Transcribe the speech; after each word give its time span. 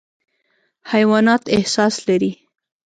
حیوانات 0.91 1.41
احساس 1.55 1.95
لري. 2.07 2.31